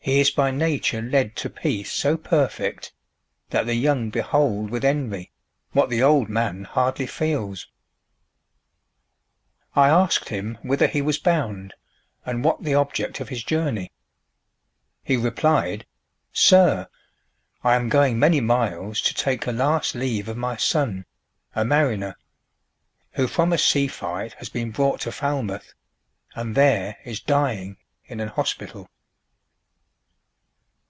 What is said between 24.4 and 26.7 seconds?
been brought to Falmouth, And